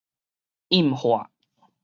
[0.69, 1.29] 廕化